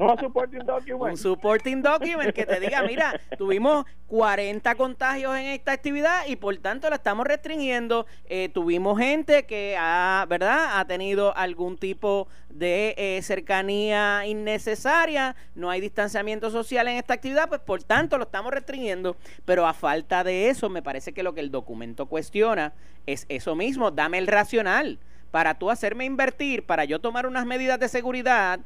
[0.00, 1.12] Un supporting document.
[1.12, 6.56] Un supporting document que te diga, mira, tuvimos 40 contagios en esta actividad y por
[6.56, 8.06] tanto la estamos restringiendo.
[8.24, 10.80] Eh, tuvimos gente que ha, ¿verdad?
[10.80, 17.50] Ha tenido algún tipo de eh, cercanía innecesaria, no hay distanciamiento social en esta actividad,
[17.50, 19.18] pues por tanto lo estamos restringiendo.
[19.44, 22.72] Pero a falta de eso, me parece que lo que el documento cuestiona
[23.04, 24.98] es eso mismo, dame el racional
[25.32, 28.60] para tú hacerme invertir, para yo tomar unas medidas de seguridad,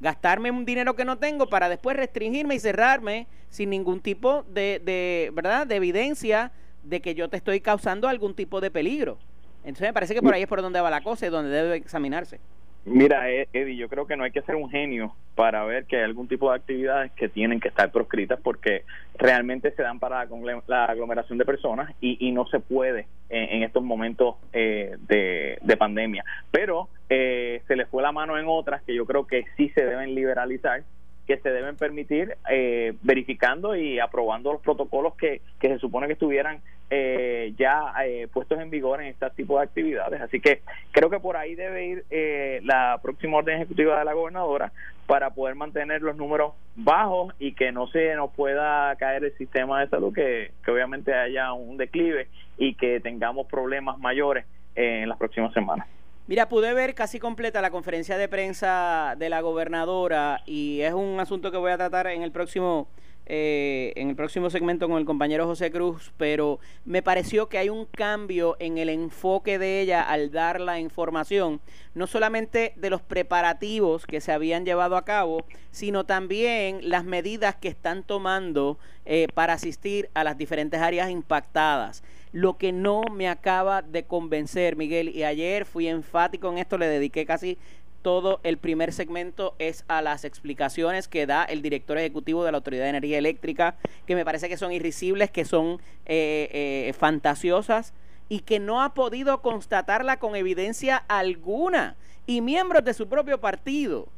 [0.00, 4.82] gastarme un dinero que no tengo para después restringirme y cerrarme sin ningún tipo de,
[4.84, 5.66] de, ¿verdad?
[5.66, 6.50] de evidencia
[6.82, 9.18] de que yo te estoy causando algún tipo de peligro.
[9.62, 11.76] Entonces me parece que por ahí es por donde va la cosa y donde debe
[11.76, 12.40] examinarse.
[12.86, 15.96] Mira, e-, Eddie, yo creo que no hay que ser un genio para ver que
[15.96, 18.84] hay algún tipo de actividades que tienen que estar proscritas porque
[19.16, 20.26] realmente se dan para
[20.66, 26.24] la aglomeración de personas y, no se puede en, estos momentos eh, de, pandemia.
[26.50, 29.84] Pero eh, se le fue la mano en otras que yo creo que sí se
[29.84, 30.82] deben liberalizar
[31.26, 36.14] que se deben permitir eh, verificando y aprobando los protocolos que, que se supone que
[36.14, 36.60] estuvieran
[36.90, 40.20] eh, ya eh, puestos en vigor en este tipo de actividades.
[40.20, 40.60] Así que
[40.92, 44.70] creo que por ahí debe ir eh, la próxima orden ejecutiva de la gobernadora
[45.06, 49.80] para poder mantener los números bajos y que no se nos pueda caer el sistema
[49.80, 55.18] de salud, que, que obviamente haya un declive y que tengamos problemas mayores en las
[55.18, 55.88] próximas semanas.
[56.26, 61.20] Mira, pude ver casi completa la conferencia de prensa de la gobernadora y es un
[61.20, 62.88] asunto que voy a tratar en el próximo
[63.26, 67.70] eh, en el próximo segmento con el compañero José Cruz, pero me pareció que hay
[67.70, 71.62] un cambio en el enfoque de ella al dar la información,
[71.94, 77.56] no solamente de los preparativos que se habían llevado a cabo, sino también las medidas
[77.56, 82.02] que están tomando eh, para asistir a las diferentes áreas impactadas.
[82.34, 86.88] Lo que no me acaba de convencer, Miguel, y ayer fui enfático en esto, le
[86.88, 87.58] dediqué casi
[88.02, 92.58] todo el primer segmento es a las explicaciones que da el director ejecutivo de la
[92.58, 97.94] Autoridad de Energía Eléctrica, que me parece que son irrisibles, que son eh, eh, fantasiosas
[98.28, 101.94] y que no ha podido constatarla con evidencia alguna.
[102.26, 104.08] Y miembros de su propio partido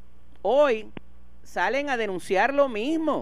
[0.41, 0.91] hoy
[1.43, 3.21] salen a denunciar lo mismo.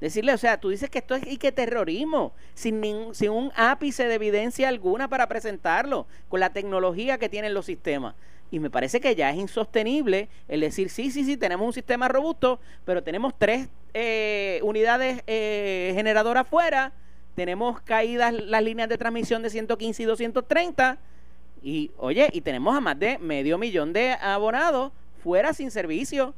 [0.00, 2.82] Decirle, o sea, tú dices que esto es y que terrorismo, sin,
[3.12, 8.14] sin un ápice de evidencia alguna para presentarlo, con la tecnología que tienen los sistemas.
[8.50, 12.08] Y me parece que ya es insostenible el decir, sí, sí, sí, tenemos un sistema
[12.08, 16.92] robusto, pero tenemos tres eh, unidades eh, generadoras fuera,
[17.36, 20.98] tenemos caídas las líneas de transmisión de 115 y 230,
[21.62, 26.34] y oye, y tenemos a más de medio millón de abonados fuera sin servicio.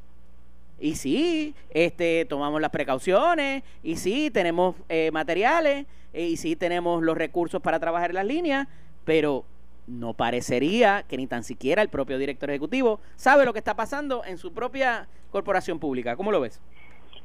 [0.83, 7.17] Y sí, este, tomamos las precauciones, y sí, tenemos eh, materiales, y sí, tenemos los
[7.17, 8.67] recursos para trabajar las líneas,
[9.05, 9.45] pero
[9.87, 14.25] no parecería que ni tan siquiera el propio director ejecutivo sabe lo que está pasando
[14.25, 16.17] en su propia corporación pública.
[16.17, 16.61] ¿Cómo lo ves?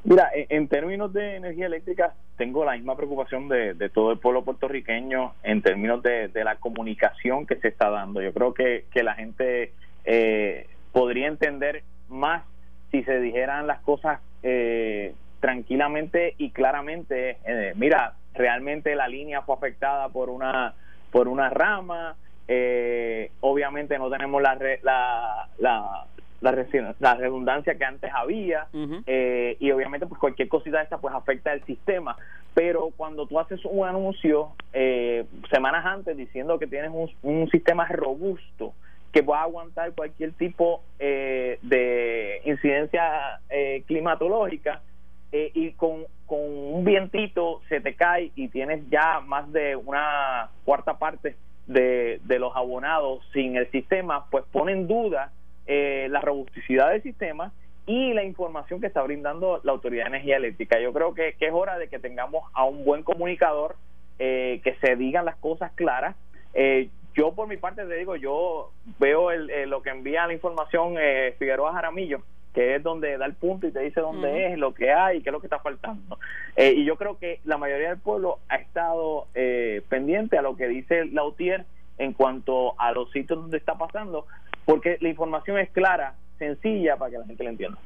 [0.04, 5.34] Mira, en, términos de energía eléctrica, tengo la misma preocupación de, todo el pueblo puertorriqueño
[5.42, 8.22] en términos de, la comunicación que se está dando.
[8.22, 9.74] Yo creo que, que la gente
[10.06, 12.44] eh, podría entender más
[12.92, 19.56] si se dijeran las cosas eh, tranquilamente y claramente, eh, mira, realmente la línea fue
[19.56, 20.74] afectada por una
[21.12, 22.16] por una rama,
[22.48, 26.06] eh, obviamente no tenemos la, la, la,
[26.42, 28.68] la, redundancia que antes había
[29.06, 32.16] eh, y obviamente pues cualquier cosita de esta pues afecta el sistema.
[32.54, 37.86] Pero cuando tú haces un anuncio eh, semanas antes diciendo que tienes un, un sistema
[37.88, 38.74] robusto
[39.18, 44.84] que va a aguantar cualquier tipo eh, de incidencia eh, climatológica
[45.32, 50.52] eh, y con, con un vientito se te cae y tienes ya más de una
[50.66, 55.32] cuarta parte de, de los abonados sin el sistema, pues pone en duda
[55.66, 57.52] eh, la robusticidad del sistema
[57.88, 60.80] y la información que está brindando la Autoridad de Energía Eléctrica.
[60.80, 63.78] Yo creo que, que es hora de que tengamos a un buen comunicador,
[64.20, 66.16] eh, que se digan las cosas claras.
[66.54, 70.96] Eh, yo por mi parte te digo, yo veo el, lo que envía la información
[71.00, 72.22] eh, Figueroa Jaramillo,
[72.54, 75.30] que es donde da el punto y te dice dónde es, lo que hay, qué
[75.30, 76.20] es lo que está faltando.
[76.56, 80.56] Eh, y yo creo que la mayoría del pueblo ha estado eh, pendiente a lo
[80.56, 81.66] que dice Lautier
[81.98, 84.28] en cuanto a los sitios donde está pasando,
[84.66, 87.80] porque la información es clara, sencilla, para que la gente la entienda.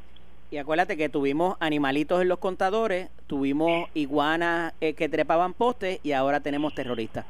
[0.52, 6.12] Y acuérdate que tuvimos animalitos en los contadores, tuvimos iguanas eh, que trepaban postes y
[6.12, 7.26] ahora tenemos terroristas.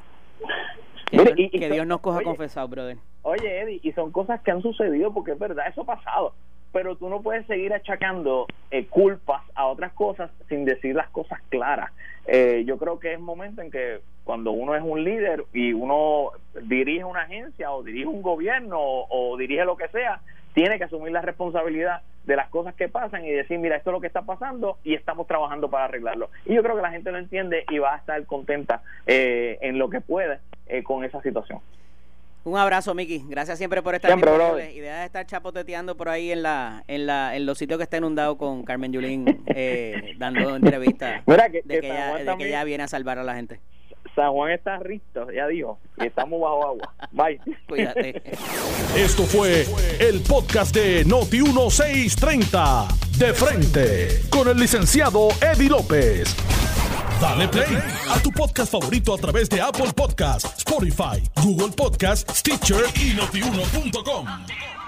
[1.11, 2.97] Que, Dios, y, y que Dios nos coja oye, confesado, brother.
[3.21, 6.33] Oye, Eddie, y son cosas que han sucedido porque es verdad, eso ha pasado
[6.71, 11.39] pero tú no puedes seguir achacando eh, culpas a otras cosas sin decir las cosas
[11.49, 11.91] claras.
[12.27, 16.31] Eh, yo creo que es momento en que cuando uno es un líder y uno
[16.63, 20.21] dirige una agencia o dirige un gobierno o, o dirige lo que sea,
[20.53, 23.93] tiene que asumir la responsabilidad de las cosas que pasan y decir, mira, esto es
[23.93, 26.29] lo que está pasando y estamos trabajando para arreglarlo.
[26.45, 29.77] Y yo creo que la gente lo entiende y va a estar contenta eh, en
[29.77, 31.59] lo que puede eh, con esa situación.
[32.43, 33.23] Un abrazo, Miki.
[33.29, 34.79] Gracias siempre por estar siempre, aquí.
[34.79, 37.97] Idea de estar chapoteteando por ahí en la, en la, en los sitios que está
[37.97, 42.83] inundado con Carmen Yulín eh, dando entrevistas que, de, que, ella, de que ella viene
[42.83, 43.59] a salvar a la gente.
[44.15, 46.93] San Juan está risto, ya dijo, y estamos bajo agua.
[47.11, 47.39] Bye.
[47.67, 48.21] Cuídate.
[48.95, 49.65] Esto fue
[49.99, 52.87] el podcast de Noti 1630,
[53.17, 56.35] de frente, con el licenciado Eddie López.
[57.21, 57.77] Dale play
[58.09, 64.80] a tu podcast favorito a través de Apple Podcasts, Spotify, Google Podcasts, Stitcher y notiuno.com.